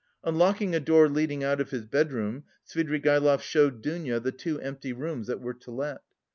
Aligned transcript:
Unlocking 0.23 0.73
a 0.73 0.79
door 0.79 1.07
leading 1.07 1.43
out 1.43 1.61
of 1.61 1.69
his 1.69 1.85
bedroom, 1.85 2.43
Svidrigaïlov 2.67 3.39
showed 3.41 3.83
Dounia 3.83 4.19
the 4.19 4.31
two 4.31 4.59
empty 4.59 4.93
rooms 4.93 5.27
that 5.27 5.41
were 5.41 5.53
to 5.53 5.69
let. 5.69 6.01